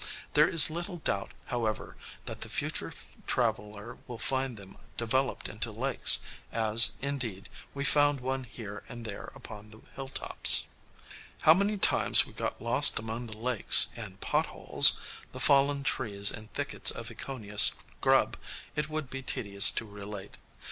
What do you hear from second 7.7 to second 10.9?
we found one here and there upon the hilltops.